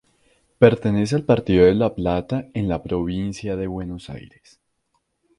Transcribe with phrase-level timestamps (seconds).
[0.57, 4.59] Pertenece al Partido de La Plata en la Provincia de Buenos Aires.